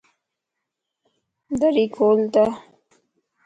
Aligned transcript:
دري 1.59 1.85
کول 1.95 2.19
تا 2.33 2.45